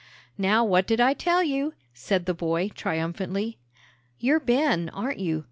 [0.39, 3.59] "Now, what did I tell you?" said the boy, triumphantly.
[4.17, 5.39] "You're Ben, aren't you?"